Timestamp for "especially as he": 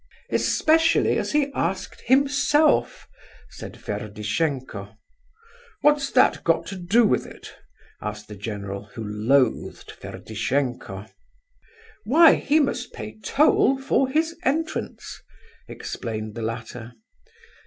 0.31-1.51